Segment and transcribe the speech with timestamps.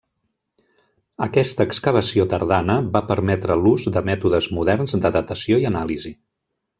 [1.25, 6.15] Aquesta excavació tardana va permetre l'ús de mètodes moderns de datació i anàlisi.